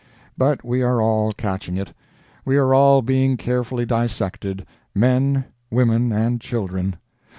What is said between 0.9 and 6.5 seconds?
all catching it—we are all being carefully dissected—men, women, and